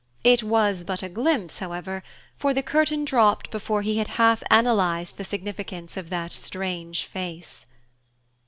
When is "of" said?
5.95-6.09